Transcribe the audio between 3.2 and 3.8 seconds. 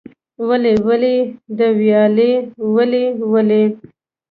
ولې؟